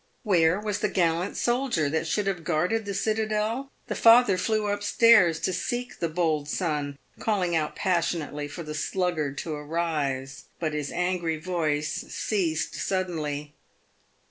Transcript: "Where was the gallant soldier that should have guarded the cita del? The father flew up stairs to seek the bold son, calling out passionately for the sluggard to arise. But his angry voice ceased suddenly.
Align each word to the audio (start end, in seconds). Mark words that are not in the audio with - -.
"Where 0.23 0.59
was 0.59 0.79
the 0.79 0.89
gallant 0.89 1.37
soldier 1.37 1.87
that 1.87 2.07
should 2.07 2.25
have 2.25 2.43
guarded 2.43 2.85
the 2.85 2.93
cita 2.95 3.27
del? 3.27 3.71
The 3.85 3.93
father 3.93 4.35
flew 4.35 4.65
up 4.65 4.81
stairs 4.81 5.39
to 5.41 5.53
seek 5.53 5.99
the 5.99 6.09
bold 6.09 6.49
son, 6.49 6.97
calling 7.19 7.55
out 7.55 7.75
passionately 7.75 8.47
for 8.47 8.63
the 8.63 8.73
sluggard 8.73 9.37
to 9.37 9.53
arise. 9.53 10.45
But 10.59 10.73
his 10.73 10.91
angry 10.91 11.37
voice 11.37 11.91
ceased 12.09 12.73
suddenly. 12.73 13.53